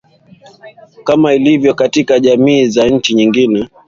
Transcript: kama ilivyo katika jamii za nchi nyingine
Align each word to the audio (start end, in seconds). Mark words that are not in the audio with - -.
kama 1.03 1.33
ilivyo 1.33 1.73
katika 1.73 2.19
jamii 2.19 2.67
za 2.67 2.87
nchi 2.89 3.13
nyingine 3.13 3.67